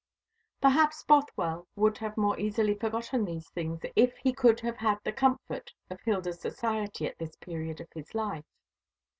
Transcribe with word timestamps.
Perhaps 0.61 1.03
Bothwell 1.03 1.67
would 1.75 1.99
have 1.99 2.17
more 2.17 2.39
easily 2.39 2.73
forgotten 2.73 3.23
these 3.23 3.49
things 3.51 3.81
if 3.95 4.17
he 4.17 4.33
could 4.33 4.59
have 4.61 4.77
had 4.77 4.97
the 5.03 5.13
comfort 5.13 5.71
of 5.91 6.01
Hilda's 6.01 6.41
society 6.41 7.05
at 7.05 7.19
this 7.19 7.35
period 7.35 7.79
of 7.79 7.87
his 7.93 8.15
life. 8.15 8.45